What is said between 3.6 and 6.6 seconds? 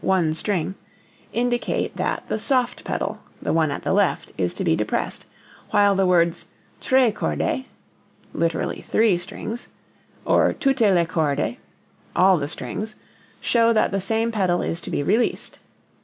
at the left) is to be depressed, while the words